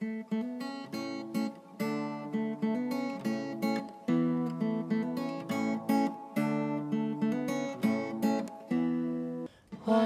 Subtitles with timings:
[0.00, 0.06] 话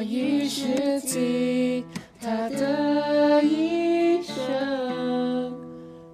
[0.02, 1.84] 语是经
[2.20, 5.56] 他的一生，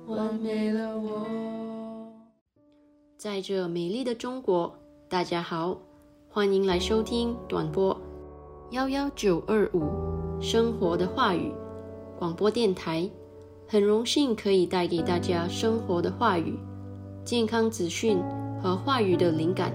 [0.07, 1.27] 完美了我。
[3.17, 4.75] 在这美丽的中国，
[5.09, 5.81] 大家好，
[6.29, 7.99] 欢迎来收听短波
[8.73, 9.89] 幺幺九二五
[10.39, 11.51] 生活的话语
[12.19, 13.11] 广播电台。
[13.73, 16.58] 很荣幸可以带给大家生活的话语、
[17.25, 18.18] 健康资讯
[18.61, 19.72] 和话语的灵感，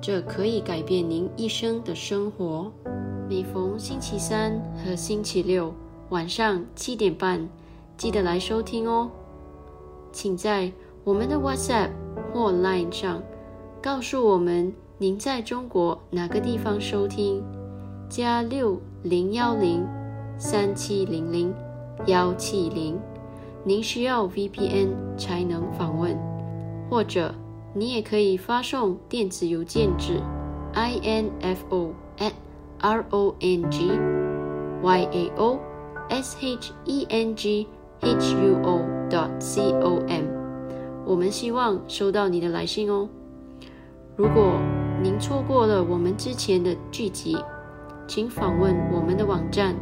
[0.00, 2.72] 这可以改变您一生的生活。
[3.28, 5.72] 每逢星期三和星期六
[6.08, 7.48] 晚上七点半，
[7.96, 9.08] 记得来收听哦。
[10.10, 10.72] 请在
[11.04, 11.90] 我们的 WhatsApp
[12.34, 13.22] 或 Line 上
[13.80, 17.44] 告诉我们您在中国哪个地方收听，
[18.08, 19.86] 加六零幺零
[20.36, 21.54] 三七零零
[22.06, 22.98] 幺七零。
[23.62, 24.88] 您需要 VPN
[25.18, 26.16] 才能访问，
[26.88, 27.34] 或者
[27.74, 30.20] 你也可以发送电子邮件至
[30.74, 32.32] info at
[32.78, 33.90] r o n g
[34.82, 35.58] y a o
[36.08, 37.66] s h e n g
[38.00, 40.24] h u o dot c o m。
[41.04, 43.08] 我们希望收到你的来信哦。
[44.16, 44.58] 如果
[45.02, 47.36] 您错过了我们之前的剧集，
[48.06, 49.74] 请访问我们的网站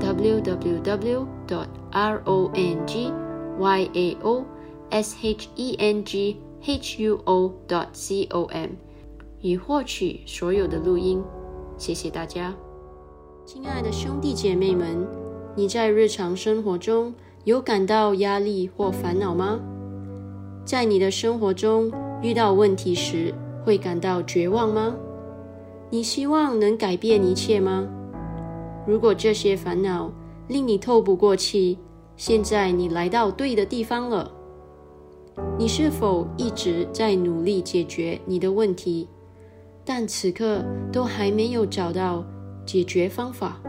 [0.00, 3.12] www dot r o n g
[3.58, 4.44] y a o
[4.90, 8.70] s h e n g h u o dot c o m，
[9.40, 11.22] 以获取所有的录音。
[11.78, 12.54] 谢谢大家，
[13.44, 15.06] 亲爱的兄弟姐妹们，
[15.54, 17.12] 你在日常生活中
[17.44, 19.60] 有感到压力或烦恼吗？
[20.64, 23.32] 在你的生活中遇到问题时，
[23.64, 24.96] 会感到绝望吗？
[25.90, 27.86] 你希望能改变一切吗？
[28.86, 30.10] 如果这些烦恼
[30.48, 31.78] 令你透不过气，
[32.16, 34.32] 现在你来到对的地方了。
[35.58, 39.06] 你是否一直在努力解决你的问题，
[39.84, 42.24] 但此刻都还没有找到
[42.64, 43.60] 解决方法？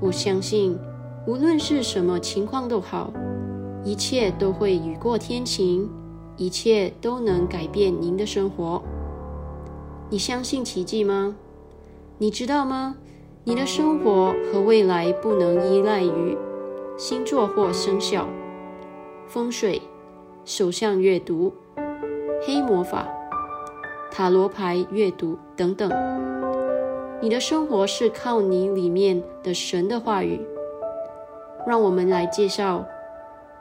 [0.00, 0.78] 我相信，
[1.26, 3.12] 无论是什么情况都好，
[3.84, 5.88] 一切都会雨过天晴，
[6.38, 8.82] 一切都能改变您的生活。
[10.08, 11.36] 你相信奇迹吗？
[12.16, 12.96] 你知道吗？
[13.44, 16.36] 你的生活和未来不能依赖于。
[16.96, 18.28] 星座或生肖、
[19.26, 19.80] 风水、
[20.44, 21.52] 手相阅读、
[22.46, 23.08] 黑魔法、
[24.10, 25.90] 塔罗牌阅读等等，
[27.20, 30.40] 你的生活是靠你里面的神的话语。
[31.66, 32.84] 让我们来介绍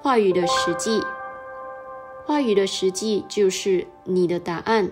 [0.02, 1.02] 话语的实际。
[2.26, 4.92] 话语的实际就是你的答案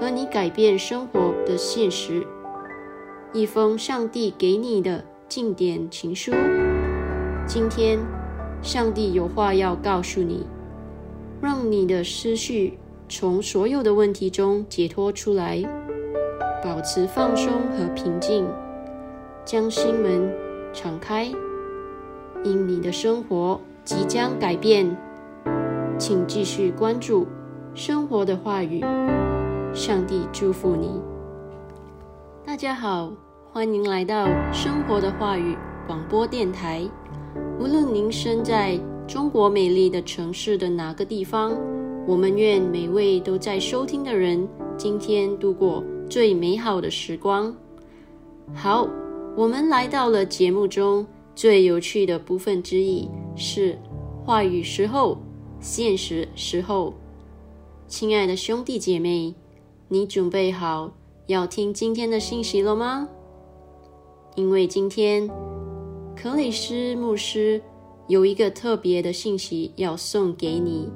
[0.00, 2.26] 和你改变生活的现实。
[3.32, 6.32] 一封上帝给你的经典情书。
[7.48, 7.98] 今天，
[8.60, 10.46] 上帝有话要告诉你，
[11.40, 12.78] 让你的思绪
[13.08, 15.64] 从所有的问题中解脱出来，
[16.62, 18.46] 保持放松和平静，
[19.46, 20.30] 将心门
[20.74, 21.32] 敞开，
[22.44, 24.94] 因你的生活即将改变。
[25.98, 27.26] 请继续关注
[27.74, 28.84] 生活的话语，
[29.72, 31.00] 上帝祝福你。
[32.44, 33.10] 大家好，
[33.50, 36.86] 欢迎来到生活的话语广播电台。
[37.60, 41.58] 无论您身在中国美丽的城市的哪个地方，
[42.06, 47.54] 我们愿每位都在收听的人今天度过最美好的时光。
[48.54, 48.88] 好，
[49.36, 53.78] 我们来到了节目中最有趣的部分之一，是
[54.24, 55.18] 话语时候、
[55.60, 56.94] 现实时候。
[57.86, 59.34] 亲爱的兄弟姐妹，
[59.88, 60.92] 你准备好
[61.26, 63.08] 要听今天的信息了吗？
[64.36, 65.28] 因为今天。
[66.20, 67.62] 克里斯牧师
[68.08, 70.88] 有一个特别的信息要送给你，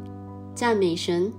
[0.52, 1.32] 赞美神。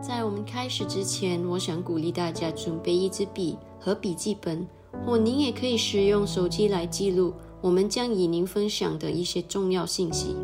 [0.00, 4.64] 在我们开始之前，我想鼓励大家准备一支笔和笔记本，
[5.04, 10.36] 或您也可以使用手机来记录我们将与您分享的一些重要信息。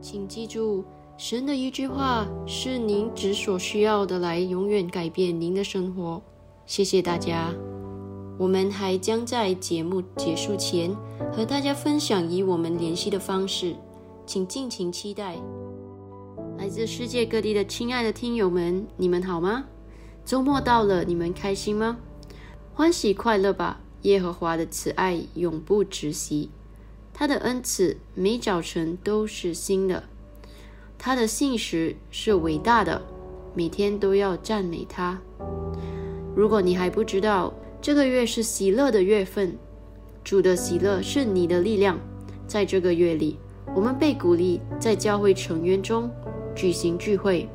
[0.00, 0.82] 请记住，
[1.16, 6.20] 神的一句话是您只所需要的，来永远改变您的生活。
[6.66, 7.54] 谢谢大家。
[8.38, 10.94] 我们还将在节目结束前
[11.32, 13.74] 和大家分享与我们联系的方式，
[14.26, 15.36] 请尽情期待。
[16.58, 19.64] 来自世界各地的亲爱的听友们，你们好吗？
[20.24, 21.98] 周末到了，你们开心吗？
[22.74, 23.80] 欢喜快乐吧！
[24.02, 26.50] 耶和华的慈爱永不止息，
[27.14, 30.04] 他的恩赐每早晨都是新的，
[30.98, 33.02] 他的信实是伟大的，
[33.54, 35.18] 每天都要赞美他。
[36.34, 37.52] 如果你还不知道，
[37.86, 39.56] 这个月是喜乐的月份，
[40.24, 41.96] 主的喜乐是你的力量。
[42.48, 43.38] 在这个月里，
[43.76, 46.10] 我们被鼓励在教会成员中
[46.52, 47.48] 举行聚会，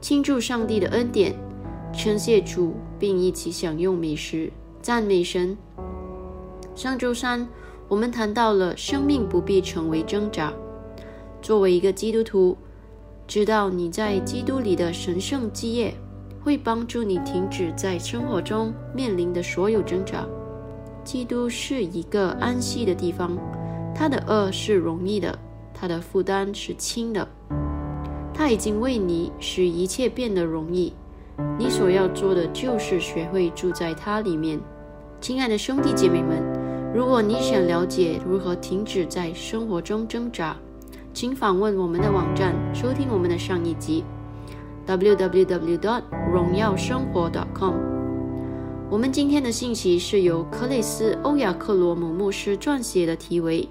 [0.00, 1.36] 庆祝上帝的恩典，
[1.92, 4.50] 称谢主，并一起享用美食，
[4.80, 5.56] 赞美神。
[6.74, 7.48] 上周三，
[7.86, 10.52] 我们谈到了生命不必成为挣扎。
[11.40, 12.58] 作为一个基督徒，
[13.28, 15.94] 知道你在基督里的神圣基业，
[16.44, 20.26] 会帮助你停止在生活中面临的所有挣扎。
[21.04, 23.36] 基督是一个安息的地方，
[23.94, 25.38] 他的恶是容易的，
[25.72, 27.26] 他的负担是轻的。
[28.34, 30.92] 他已经为你使一切变得容易，
[31.58, 34.58] 你所要做的就是学会住在他里面。
[35.20, 36.42] 亲爱的兄弟姐妹们，
[36.94, 40.56] 如果你想了解如何停止在生活中挣扎，
[41.12, 44.02] 请访问我们的网站，收听我们的上一集
[44.86, 46.02] ，www.
[46.32, 47.74] 荣耀生活 .com。
[48.90, 53.62] 我们今天的信息是由克里斯·欧亚克罗姆牧师撰写的，题为《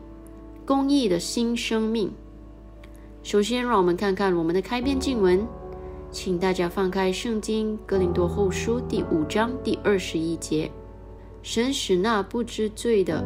[0.66, 2.08] 公益的新生命》。
[3.24, 5.46] 首先，让我们看看我们的开篇经文，
[6.12, 10.72] 请大家翻开《圣经·格林多后书》第五章第二十一节
[11.44, 13.24] ：“神使那不知罪的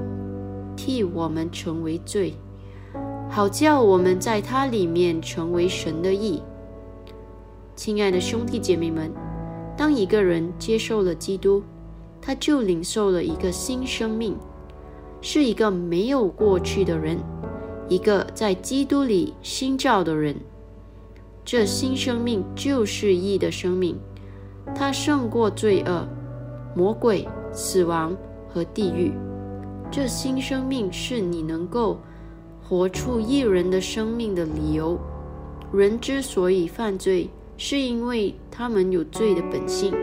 [0.76, 2.34] 替我们成为罪。”
[3.30, 6.42] 好叫我们在它里面成为神的义。
[7.76, 9.12] 亲爱的兄弟姐妹们，
[9.78, 11.62] 当一个人接受了基督，
[12.22, 14.36] 他就领受了一个新生命，
[15.22, 17.18] 是一个没有过去的人，
[17.90, 20.36] 一个在基督里新造的人。
[21.44, 23.98] 这新生命就是义的生命，
[24.74, 26.08] 它胜过罪恶、
[26.76, 28.16] 魔鬼、死亡
[28.48, 29.12] 和地狱。
[29.92, 32.00] 这新生命是你能够。
[32.68, 34.98] 活出一人的生命的理由。
[35.72, 39.94] 人之所以犯罪，是因为他们有罪的本性。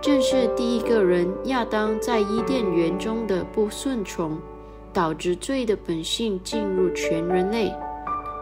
[0.00, 4.38] 正是第一个人亚当在伊甸园中的不顺从，
[4.92, 7.72] 导致罪的本性进入全人类。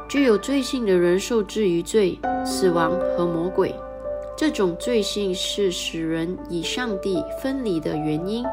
[0.08, 3.74] 具有罪性的人受制于罪、死亡和魔鬼。
[4.36, 8.44] 这种罪性是使人与上帝分离的原因，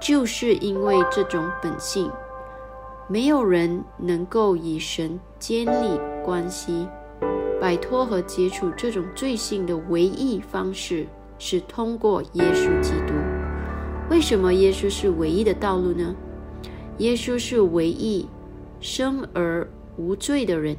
[0.00, 2.10] 就是因为这种本性。
[3.08, 6.86] 没有人能够与神建立关系，
[7.62, 11.06] 摆脱和接触这种罪性的唯一方式
[11.38, 13.14] 是通过耶稣基督。
[14.10, 16.12] 为什么耶稣是唯一的道路呢？
[16.98, 18.28] 耶稣是唯一
[18.80, 19.64] 生而
[19.96, 20.76] 无罪的人，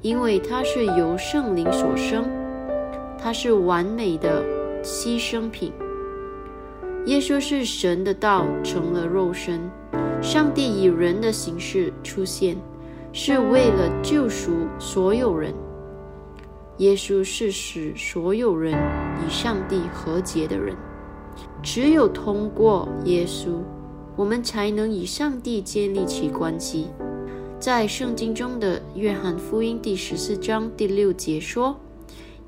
[0.00, 2.28] 因为他是由圣灵所生，
[3.16, 4.42] 他是完美的
[4.82, 5.72] 牺牲品。
[7.06, 9.60] 耶稣是神的道成了肉身。
[10.20, 12.56] 上帝以人的形式出现，
[13.12, 14.50] 是为了救赎
[14.80, 15.54] 所有人。
[16.78, 20.76] 耶稣是使所有人与上帝和解的人。
[21.62, 23.60] 只有通过耶稣，
[24.16, 26.88] 我们才能与上帝建立起关系。
[27.58, 31.78] 在圣经中的约翰福音第十四章第六节说：“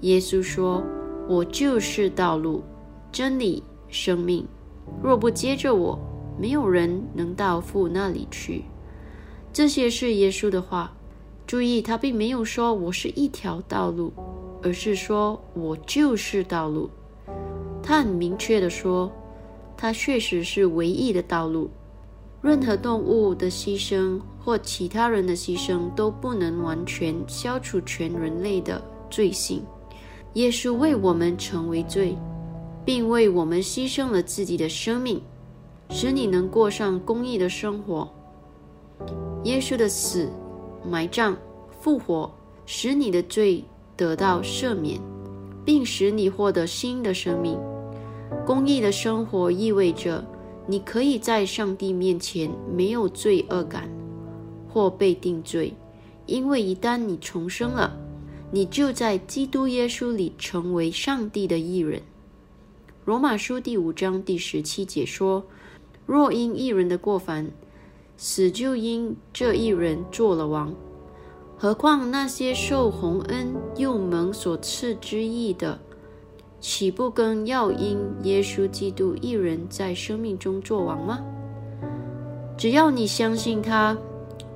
[0.03, 0.83] 耶稣说，
[1.29, 2.65] 我就是道路、
[3.13, 4.47] 真理、生命。
[5.03, 5.99] 若不接着我。”
[6.37, 8.65] 没有人能到父那里去。
[9.53, 10.93] 这些是耶稣的话。
[11.47, 14.13] 注意，他并没有说我是一条道路，
[14.63, 16.89] 而是说我就是道路。
[17.83, 19.13] 他很明确的说，
[19.77, 21.71] 他确实是唯一的道路。
[22.41, 29.63] 任何动物的牺牲或其他人的牺牲都不能完全消除全人类的罪性。
[30.35, 32.17] 耶稣为我们成为罪，
[32.85, 35.23] 并为我们牺牲了自己的生命。
[35.91, 38.09] 使你能过上公义的生活。
[39.45, 40.31] 耶稣的死、
[40.89, 41.37] 埋葬、
[41.81, 42.31] 复活，
[42.67, 43.65] 使你的罪
[43.97, 45.01] 得到赦免，
[45.65, 47.59] 并使你获得新的生命。
[48.47, 50.25] 公义的生活意味着
[50.67, 53.89] 你可以在上帝面前没有罪恶感
[54.69, 55.75] 或被定罪，
[56.27, 57.97] 因为一旦你重生了，
[58.51, 62.03] 你就在基督耶稣里成为上帝的艺人。
[63.05, 65.45] 罗马书第五章第十七节说。
[66.07, 67.51] 若因一人的过犯，
[68.27, 70.75] 死就因这一人做了王，
[71.59, 75.79] 何况那些受洪恩又蒙所赐之意的，
[76.59, 81.21] 岂不更要因耶稣基督一人在生命中做王吗？
[82.57, 83.95] 只要你相信他，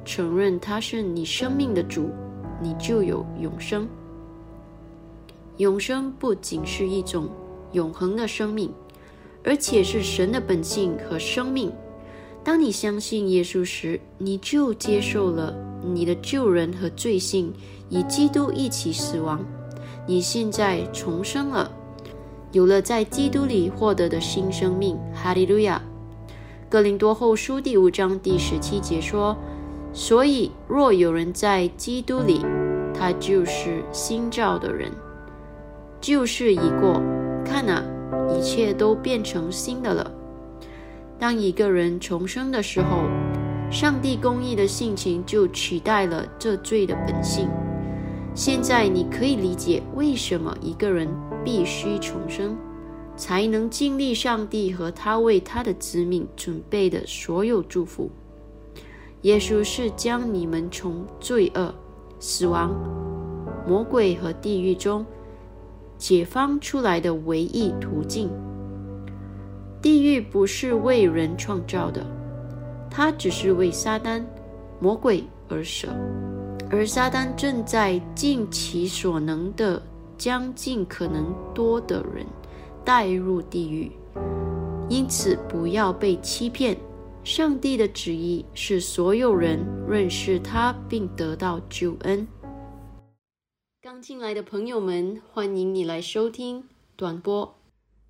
[0.03, 2.09] 承认他是你生命的主，
[2.63, 3.87] 你就有永生。
[5.59, 7.29] 永生不仅是一种
[7.73, 8.73] 永恒的生命。
[9.45, 11.71] 而且是神的本性和生命。
[12.45, 15.55] 当你相信耶稣时，你就接受了
[15.85, 17.53] 你的旧人和罪性，
[17.91, 19.45] 与基督一起死亡。
[20.07, 21.71] 你现在重生了，
[22.53, 24.97] 有了在基督里获得的新生命。
[25.13, 25.83] 哈利路亚！
[26.71, 29.37] 格林多后书第五章第十七节说
[29.93, 32.41] ：“所以，若有人在基督里，
[32.95, 34.91] 他就是新造的人，
[36.01, 37.03] 旧事已过，
[37.45, 37.85] 看啊，
[38.35, 40.11] 一切都变成新的了。
[41.19, 43.03] 当一个人重生的时候，
[43.71, 47.49] 上帝公义的性情就取代了这罪的本性。
[48.35, 51.09] 现在你可以理解为什么一个人
[51.45, 52.57] 必须重生，
[53.17, 58.09] 才能经历上帝和他为他的子民准备的所有祝福。
[59.23, 61.75] 耶稣是将你们从罪恶、
[62.21, 62.73] 死亡、
[63.67, 65.05] 魔鬼和地狱中
[65.97, 68.31] 解放出来的唯一途径。
[69.81, 72.05] 地狱不是为人创造的，
[72.91, 74.23] 它只是为撒旦、
[74.81, 75.89] 魔鬼而设。
[76.71, 79.83] 而撒旦正在尽其所能的
[80.19, 82.27] 将尽可能多的人
[82.85, 83.91] 带入地狱，
[84.89, 86.77] 因此不要被欺骗。
[87.25, 92.27] 上帝的旨意是所有人认识他并得到救恩。
[93.83, 96.65] 刚进来的朋友们，欢迎你来收听
[96.97, 97.55] 短波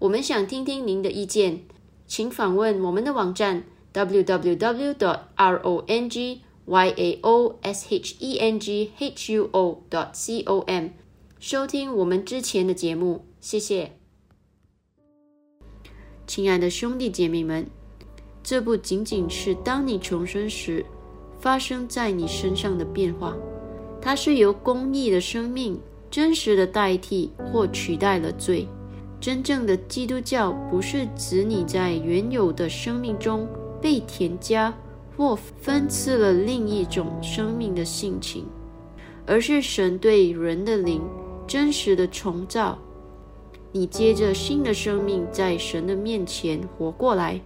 [0.00, 1.62] 我们想听听您的意见，
[2.06, 4.94] 请访问我们的网站 www
[5.36, 10.12] rongy ao s h e n g h u o dot
[10.44, 10.88] com
[11.40, 13.24] 收听我们之前的节目。
[13.40, 13.92] 谢谢，
[16.26, 17.66] 亲爱的兄弟姐妹们，
[18.42, 20.84] 这不仅仅是当你重生时
[21.38, 23.36] 发生在你身上的变化，
[24.00, 25.80] 它是由公义的生命
[26.10, 28.66] 真实的代替或取代了罪。
[29.20, 33.48] 真正的基督教不是指你在原有的生命中
[33.82, 34.72] 被添加
[35.16, 38.46] 或分赐了另一种生命的性情，
[39.26, 41.02] 而是神对人的灵
[41.48, 42.78] 真实的重造。
[43.72, 47.40] 你接着新的生命在神的面前活过来，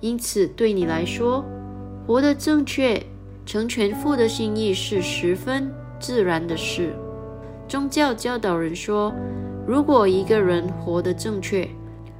[0.00, 1.44] 因此对你来说，
[2.08, 2.98] 活得正确、
[3.44, 6.94] 成全父的心意是十分自然的事。
[7.68, 9.14] 宗教教导人说。
[9.66, 11.68] 如果一个人活得正确，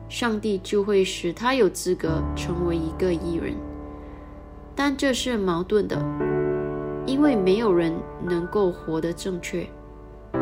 [0.06, 3.54] 上帝就会使他有资格成为一个艺人。
[4.76, 5.96] 但这是矛盾的，
[7.06, 7.90] 因为没有人
[8.22, 9.66] 能够活得正确，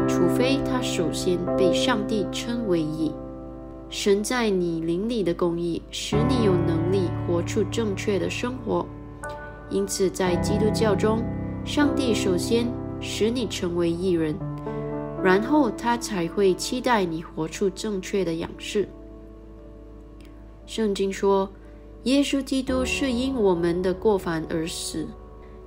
[0.08, 3.14] 除非他首先被上帝称为义。
[3.88, 8.84] 神在你灵里的公义，使你有能力活出正确的生活。
[9.70, 11.22] 因此，在基督教中，
[11.64, 12.66] 上帝首先
[13.00, 14.36] 使你成为艺人。
[15.22, 18.88] 然后他才会期待你活出正确的仰视。
[20.66, 21.50] 圣经说，
[22.04, 25.04] 耶稣基督是因我们的过犯而死，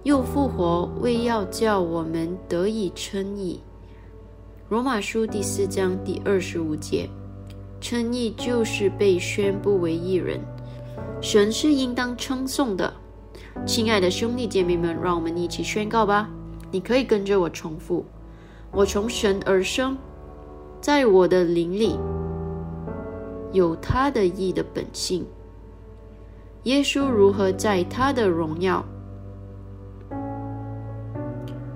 [0.04, 3.60] 又复活，为要叫我们得以称义。
[4.70, 7.10] 罗马书第四章第二十五节，
[7.82, 10.40] 称义就是被宣布为一人，
[11.22, 12.94] 神是应当称颂的。
[13.66, 16.30] 亲爱的兄弟姐妹们，让我们一起宣告吧。
[16.72, 18.06] 你可以跟着我重复。
[18.72, 19.98] 我从神而生，
[20.80, 22.00] 在我的灵里
[23.52, 25.26] 有他的义的本性。
[26.64, 28.86] 耶稣如何在他的荣耀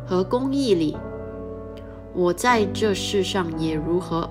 [0.05, 0.97] 和公义里，
[2.13, 4.29] 我在这世上也如何。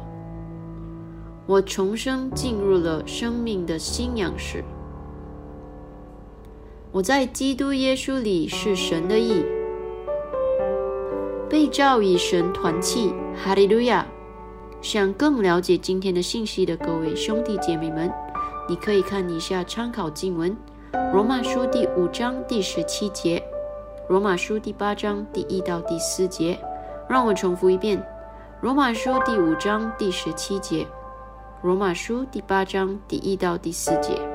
[1.46, 4.62] 我重生进入了生命的新样式。
[6.92, 9.42] 我在基督耶稣里是神的义。
[11.48, 14.06] 被召以神团契，哈利路亚！
[14.82, 18.12] 想更了解今天的信息的各位兄弟姐妹们，
[18.68, 20.54] 你可以看一下参考经文：
[21.14, 23.42] 罗马书第五章第十七节，
[24.10, 26.58] 罗马书第八章第一到第四节。
[27.08, 28.06] 让我重复一遍：
[28.60, 30.86] 罗马书第五章第十七节，
[31.62, 34.31] 罗马书第八章第一到第四节。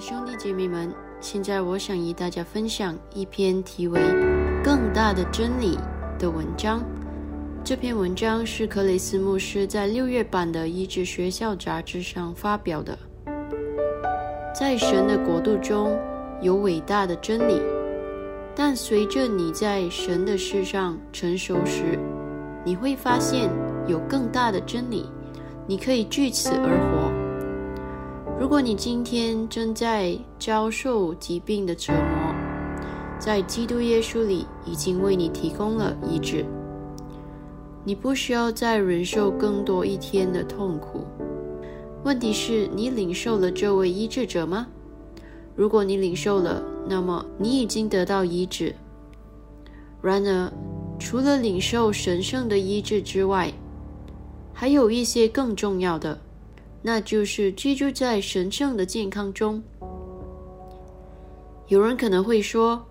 [0.00, 4.00] 兄弟姐妹们，现在我想与大家分享一篇题为。
[4.62, 5.78] 更大的真理
[6.18, 6.82] 的文章，
[7.64, 12.98] 这篇文章是克雷斯牧师在六月版的《医治学校》杂志上发表的。
[14.54, 15.98] 在神的国度中
[16.42, 17.60] 有伟大的真理，
[18.54, 21.98] 但随着你在神的世上成熟时，
[22.64, 23.50] 你会发现
[23.86, 25.10] 有更大的真理，
[25.66, 27.07] 你可以据此而活。
[28.40, 32.34] 如果你今天正在遭受疾病的折磨，
[33.18, 36.46] 在基督耶稣里已经为你提供了医治，
[37.84, 41.04] 你不需要再忍受更多一天的痛苦。
[42.04, 44.68] 问题是你领受了这位医治者吗？
[45.56, 48.72] 如果你领受了，那么你已经得到医治。
[50.00, 50.52] 然而，
[50.96, 53.52] 除了领受神圣的医治之外，
[54.52, 56.20] 还有一些更重要的。
[56.82, 59.62] 那就是居住在神圣的健康中。
[61.66, 62.82] 有人可能会说，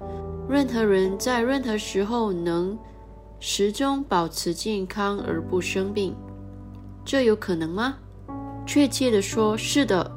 [0.48, 2.78] 任何人在任何时候能
[3.40, 6.16] 始终保持健康而不生病，
[7.04, 7.98] 这有可能吗？
[8.66, 10.12] 确切的说，是的。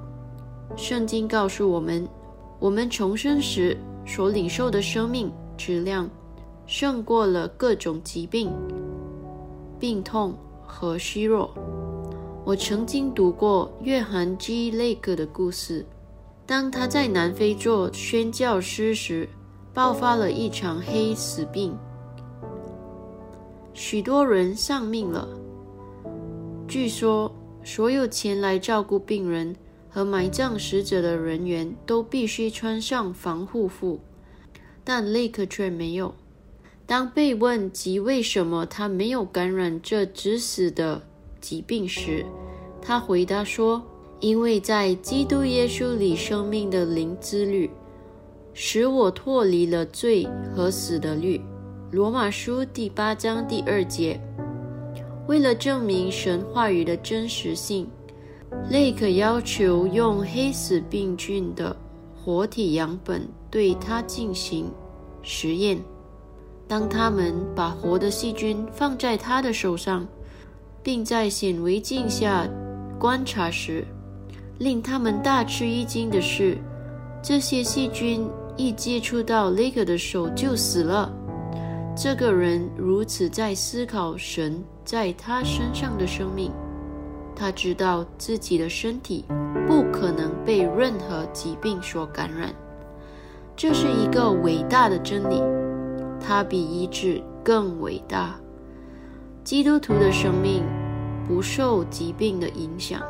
[0.77, 2.07] 圣经告诉我们，
[2.59, 6.09] 我们重生时所领受的生命质量，
[6.67, 8.53] 胜过了各种疾病、
[9.79, 10.35] 病痛
[10.67, 11.53] 和虚弱。
[12.43, 15.85] 我曾经读过约翰 ·G· 雷克的故事。
[16.47, 19.29] 当他在南非做宣教师时，
[19.75, 21.77] 爆发了一场黑死病，
[23.75, 25.29] 许多人丧命了。
[26.67, 27.31] 据说，
[27.63, 29.55] 所有前来照顾病人
[29.89, 34.01] 和埋葬死者的人员都必须穿上防护服，
[34.83, 36.15] 但雷克却没有。
[36.87, 41.03] 当被问及为什么他没有感染这致死的，
[41.41, 42.25] 疾病时，
[42.81, 43.83] 他回答说
[44.21, 47.71] ：“因为在基督耶稣里生命的灵之律，
[48.53, 51.41] 使我脱离了罪和死的律。”
[51.91, 54.21] 罗马书第八章第二节。
[55.27, 57.89] 为了证明神话语的真实性，
[58.69, 61.77] 雷克要求用黑死病菌的
[62.17, 64.71] 活体样本对他进行
[65.23, 65.81] 实验。
[66.69, 70.07] 当他们把活的细菌放在他的手上，
[70.83, 72.49] 并在显微镜下
[72.99, 73.87] 观察时，
[74.59, 76.57] 令他们大吃一惊的是，
[77.23, 81.13] 这些细菌一接触到 Liger 的手就死了。
[81.97, 86.51] 这个人如此在思考神在他身上的生命，
[87.35, 89.25] 他知道自己的身体
[89.67, 92.55] 不可能被任何疾病所感染。
[93.57, 95.43] 这是一个伟大的真理，
[96.19, 98.35] 它比医治更伟大。
[99.51, 100.63] 基督徒的生命
[101.27, 103.03] 不受疾病的影响，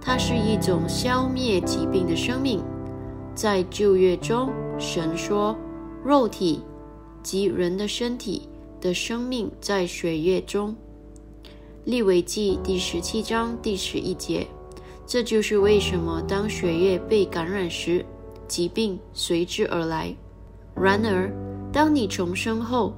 [0.00, 2.60] 它是一种消灭疾病的生命。
[3.36, 5.56] 在旧约中，神说
[6.04, 6.60] ：“肉体
[7.22, 8.48] 及人的身体
[8.80, 10.74] 的生命在血液中。”
[11.86, 14.44] 利未记第十七章第十一节。
[15.06, 18.04] 这就是为什么当血液被感染时，
[18.48, 20.12] 疾病随之而来。
[20.74, 21.32] 然而，
[21.72, 22.92] 当你重生后，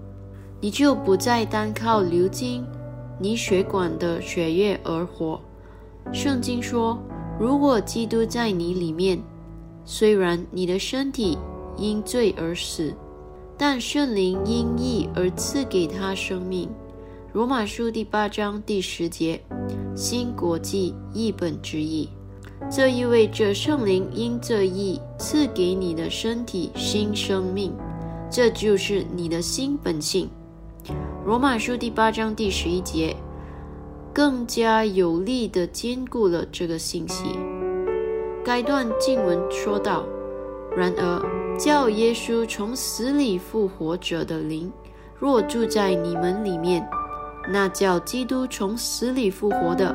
[0.60, 2.66] 你就不再单靠流经
[3.18, 5.40] 你血管的血液而活。
[6.12, 6.98] 圣经说
[7.38, 9.22] ：“如果基督在你里面，
[9.84, 11.38] 虽然你的身体
[11.76, 12.94] 因罪而死，
[13.58, 16.68] 但圣灵因义而赐给他生命。”
[17.34, 19.40] 罗马书第八章第十节，
[19.94, 22.08] 新国际译本之意。
[22.70, 27.74] 这意味着圣灵因这义赐给你的身体新生命，
[28.30, 30.30] 这就是你的新本性。
[31.26, 33.16] 罗马书第八章第十一节，
[34.14, 37.36] 更加有力的兼顾了这个信息。
[38.44, 40.04] 该段经文说道
[40.76, 44.72] ：“然而，叫耶稣从死里复活者的灵，
[45.18, 46.88] 若住在你们里面，
[47.48, 49.92] 那叫基督从死里复活的，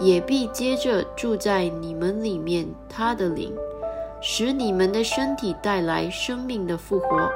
[0.00, 2.66] 也必接着住在你们里面。
[2.88, 3.54] 他的灵，
[4.20, 7.30] 使你们的身体带来生命的复活，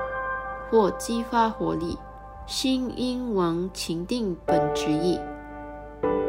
[0.69, 1.97] 或激发活力。”
[2.51, 5.21] 心因王情定本旨意，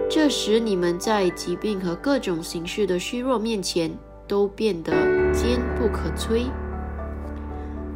[0.08, 3.92] 这时你们在疾病和各种形式的虚弱面前
[4.28, 4.92] 都变得
[5.34, 6.44] 坚不可摧。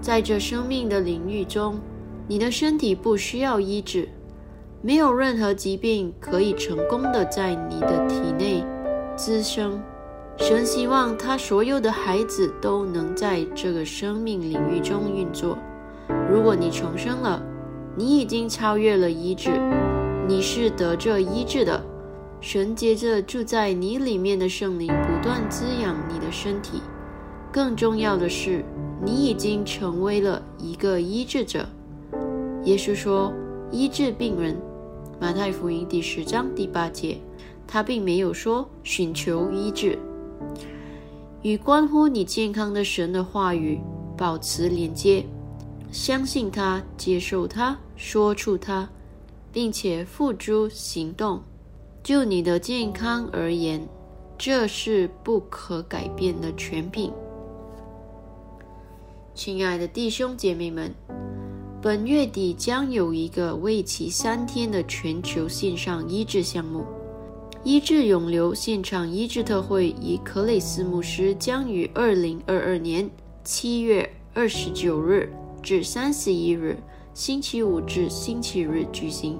[0.01, 1.79] 在这生命的领域中，
[2.27, 4.09] 你的身体不需要医治，
[4.81, 8.65] 没有任何疾病可以成功的在你的体内
[9.15, 9.79] 滋生。
[10.37, 15.55] 神希望他所有的孩子都能在这个生命领域中运作。
[16.27, 17.39] 如果你重生了，
[17.97, 19.51] 你已经超越了医治，
[20.27, 21.81] 你是得着医治的。
[22.41, 26.81] 神接着住在你里面的圣灵不断滋养你的身体。
[27.51, 28.63] 更重要的是，
[29.03, 31.65] 你已经成为了一个医治者。
[32.65, 33.33] 耶稣说
[33.71, 34.57] ：“医治病人。”
[35.19, 37.17] 马太福音第十章第八节。
[37.65, 39.97] 他并没有说寻求医治。
[41.41, 43.79] 与关乎你健康的神的话语
[44.17, 45.25] 保持连接。
[45.91, 48.89] 相信他，接受他，说出它，
[49.51, 51.41] 并且付诸行动。
[52.03, 53.87] 就你的健康而言，
[54.37, 57.11] 这是不可改变的权柄。
[59.33, 60.93] 亲爱的弟兄姐妹们，
[61.81, 66.85] 本月底将有一个为期三天的全球线上医治项目——
[67.63, 73.09] 医治永留现场医治特会，以克雷斯牧师将于二零二二年
[73.43, 76.77] 七月二十九日至三十一日
[77.15, 79.39] （星期五至星期日）举行。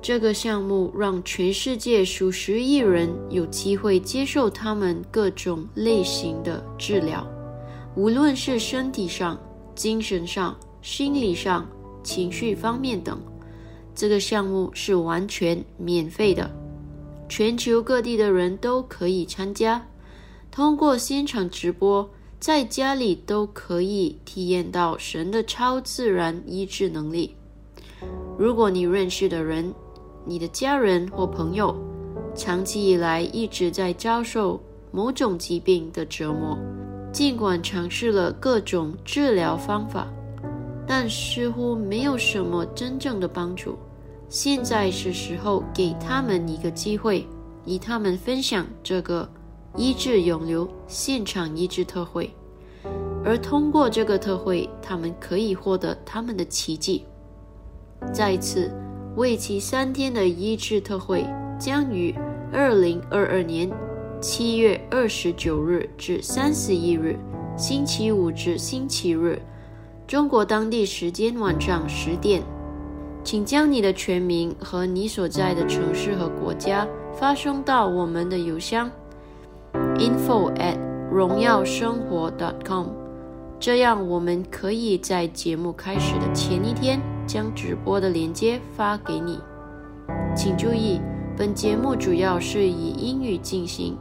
[0.00, 7.22] 这个项目让全世界数十亿人有机会接受他们各种类型的治疗，
[7.94, 9.38] 无论是身体上、
[9.74, 11.68] 精神上、心理上、
[12.02, 13.20] 情绪方面等。
[13.94, 16.50] 这个项目是完全免费的，
[17.28, 19.86] 全球各地的人都可以参加。
[20.50, 22.10] 通过现场直播，
[22.42, 27.36] 在家里都可以体验到神的超自然医治能力。
[28.36, 29.72] 如果你认识的人，
[30.24, 31.72] 你的家人或朋友
[32.34, 36.58] 长期以来一直在遭受某种疾病的折磨，
[37.12, 40.12] 尽管尝试了各种治疗方法，
[40.84, 43.78] 但似乎没有什么真正的帮助。
[44.28, 47.24] 现在是时候给他们一个机会，
[47.66, 49.30] 与他们分享这个
[49.76, 52.30] 医治永留现场医治特会，
[53.24, 57.04] 而通过这个特会，他们可以获得他们的奇迹。
[58.12, 58.70] 再次。
[59.14, 61.26] 为期三天的医治特会
[61.58, 62.14] 将于
[62.50, 63.70] 二零二二年
[64.22, 67.18] 七月二十九日至三十一日
[67.54, 69.38] （星期五至星期日）
[70.08, 72.42] 中国当地时间晚上十点。
[73.22, 78.90] 请将你的全名和你所在的城市和国家发送到我们的邮箱
[79.98, 80.78] info at
[81.10, 82.86] 荣耀生活 dot com，
[83.58, 87.00] 这样我们可以在节目开始的前一天。
[87.24, 89.38] 将直播的链接发给你，
[90.34, 91.00] 请注意，
[91.36, 93.96] 本节目主要是以英语进行，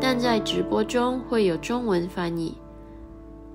[0.00, 2.56] 但在直播中会有中文翻译。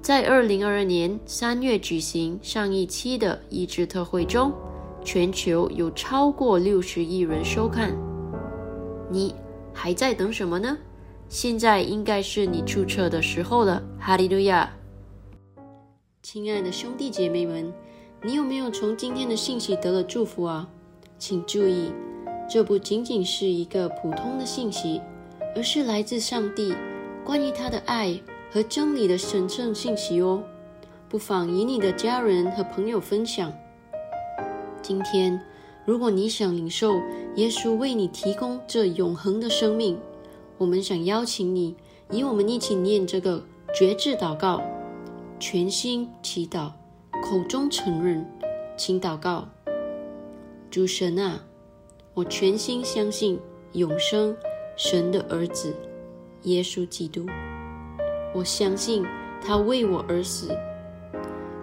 [0.02, 4.52] 在二零二二年三月举行上一期的医治特会中，
[5.06, 7.96] 全球有超过六十亿人收看。
[9.10, 9.34] 你
[9.74, 10.78] 还在等什么呢？
[11.32, 13.82] 现在应该是你出车的时候了。
[13.98, 14.70] 哈利路亚！
[16.22, 17.72] 亲爱的兄弟姐妹们。
[18.22, 20.68] 你有没有从今天的信息得了祝福啊？
[21.18, 21.94] 请注意，
[22.50, 25.02] 这不仅仅是一个普通的信息，
[25.56, 26.76] 而是来自上帝
[27.24, 28.20] 关于他的爱
[28.52, 30.44] 和真理的神圣信息哦。
[31.08, 33.52] 不妨与你的家人和朋友分享。
[34.82, 35.42] 今天，
[35.86, 36.96] 如果你想领受
[37.38, 39.98] 耶稣为你提供这永恒的生命，
[40.62, 41.76] 我们想邀请你
[42.12, 43.44] 与我们一起念这个
[43.74, 44.62] 绝志祷告，
[45.40, 46.72] 全心祈祷。
[47.24, 48.24] 口中承认，
[48.78, 49.50] 请祷告。
[50.70, 51.44] 主神啊，
[52.14, 53.40] 我全心相信
[53.72, 54.38] 永生
[54.78, 55.74] 神的儿子
[56.44, 57.26] 耶稣基督。
[58.32, 59.04] 我相信
[59.44, 60.56] 他为我而死，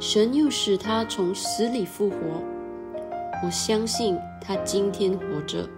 [0.00, 2.16] 神又使他从死里复活。
[3.44, 5.68] 我相信他今天活着。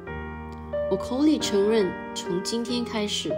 [0.90, 3.31] 我口里承认，从今天开始，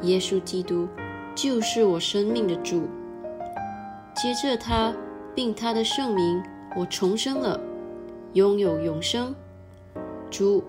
[0.00, 0.88] 耶稣基督
[1.34, 2.88] 就是我生命的主。
[4.14, 4.92] 接着他。
[5.36, 6.40] 并他的圣名，
[6.76, 7.58] 我重生了，
[8.34, 9.34] 拥有永生。
[10.30, 10.62] 主，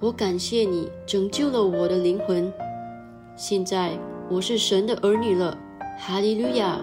[0.00, 2.52] 我感谢你拯救了我的灵魂。
[3.36, 3.92] 现在
[4.28, 5.56] 我是神的儿女了，
[5.96, 6.80] 哈利路亚！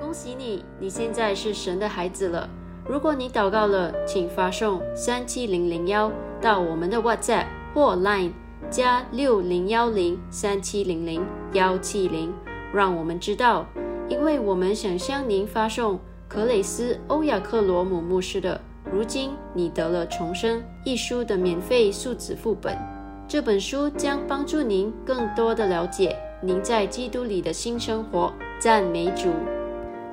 [0.00, 2.48] 恭喜你，你现在是神的孩子了。
[2.88, 8.32] 如果你祷告了，请发送三七零零幺到我们的 WhatsApp 或 Line
[8.70, 12.32] 加六零幺零三七零零幺七零，
[12.72, 13.66] 让我们知道。
[14.08, 22.78] 因为我们想向您发送克雷斯·欧亚克罗姆牧师的《如今你得了重生》一书的免费数字副本，
[23.26, 28.32] 这本书将帮助您更多的了解您在基督里的新生活。
[28.58, 29.30] 赞美主！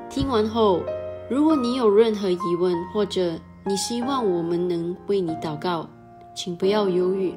[0.10, 0.82] 听完后，
[1.30, 3.34] 如果你有任何疑问，或者
[3.64, 5.88] 你希望我们能为你祷告，
[6.36, 7.34] 请不要犹豫，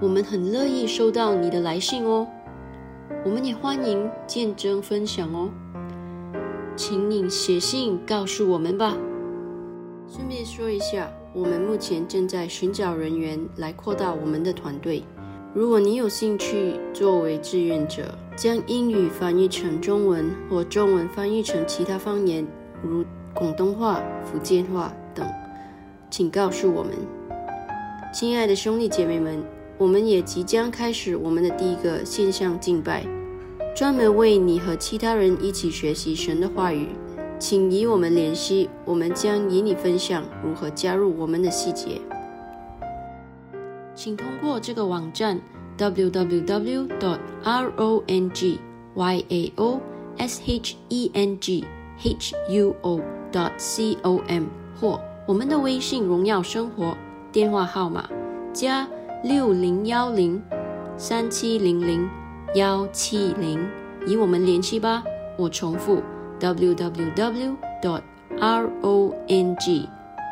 [0.00, 2.26] 我们很乐意收到你的来信哦。
[3.24, 5.50] 我们也欢迎见证分享哦。
[6.76, 8.96] 请你写信告诉我们吧。
[10.08, 15.02] 顺便说一下，我们目前正在寻找人员来扩大我们的团队。
[15.52, 22.46] 如果你有兴趣作为志愿者，将英语翻译成中文或中文翻译成其他方言，
[22.82, 23.04] 如
[23.34, 25.26] 广东话、福建话等，
[26.10, 26.92] 请告诉我们。
[28.18, 29.44] 亲爱的兄弟姐妹们，
[29.76, 33.04] 我们也即将开始我们的第一个线上敬拜。
[33.76, 36.88] 专门为你和其他人一起学习神的话语，
[37.38, 42.00] 请与我们联系，我们将与你分享如何加入我们的细节。
[43.94, 45.38] 请通过这个网站
[45.76, 46.88] www.
[46.98, 48.58] dot r o n g
[48.94, 49.78] y a o
[50.16, 51.66] s h e n g
[51.98, 52.98] h u o
[53.30, 54.44] dot c o m
[54.80, 56.96] 或我们的微信“荣耀生活”
[57.36, 58.08] 电话号码
[58.50, 58.88] 加
[59.22, 60.42] 六零幺零
[60.96, 62.08] 三七零零
[62.54, 63.60] 幺七零，
[64.06, 65.04] 与我们联系吧。
[65.36, 66.02] 我重复
[66.40, 67.54] www.
[67.82, 68.00] dot
[68.40, 69.86] r o n g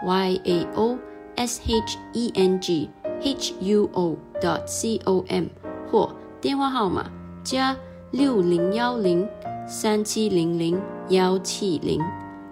[0.06, 0.98] y a o
[1.36, 2.88] s h e n g
[3.20, 5.44] h u o dot c o m
[5.92, 7.04] 或电话号码
[7.42, 7.76] 加
[8.12, 9.28] 六零幺零
[9.68, 12.00] 三七零零幺七零，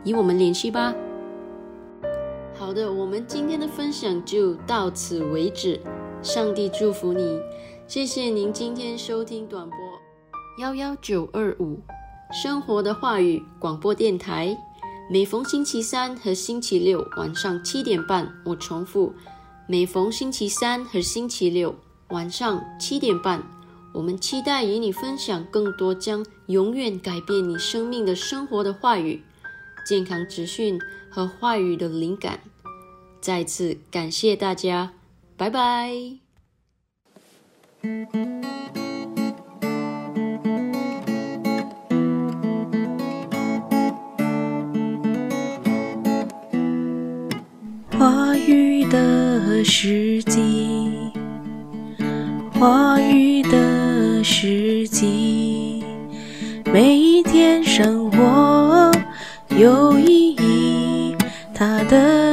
[0.05, 0.95] 与我们联系吧。
[2.63, 5.81] 好的，我们今天的分享就到此为止。
[6.23, 7.41] 上帝祝福你，
[7.89, 9.77] 谢谢您今天收听短播
[10.61, 11.81] 幺幺九二五
[12.33, 14.57] 生活的话语广播电台。
[15.11, 19.13] 每逢星期三和星期六晚上七点半，我重复：
[19.67, 21.75] 每逢星期三和星期六
[22.11, 23.43] 晚上七点半，
[23.93, 29.21] 我们期待与你分享更多将永远改变你生命的生活的话语、
[29.85, 32.39] 健康资讯和话语的灵感。
[33.23, 34.91] 再次感谢大家，
[35.37, 35.93] 拜拜。
[47.97, 51.13] 话语的时机，
[52.55, 55.85] 话语的时机，
[56.65, 58.91] 每一天生活
[59.51, 61.17] 有意义，
[61.55, 62.32] 他的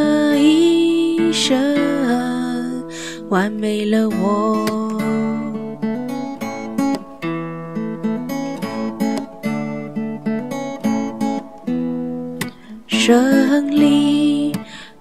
[1.49, 2.85] 生
[3.29, 4.67] 完美了我。
[12.87, 14.55] 胜利。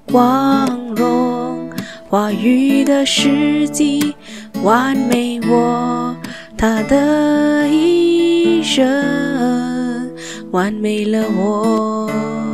[0.07, 1.71] 光荣
[2.09, 4.15] 话语的时机，
[4.63, 6.17] 完美我
[6.57, 10.11] 他的一生，
[10.51, 12.48] 完美了我。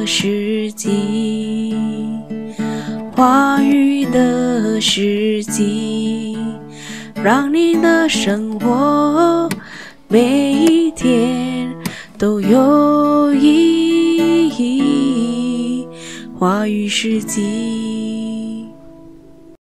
[0.00, 1.74] 的时机，
[3.14, 6.38] 话语的时机。
[7.22, 9.46] 让你的生活
[10.08, 11.70] 每一天
[12.16, 15.86] 都有意义。
[16.38, 17.69] 话语世纪。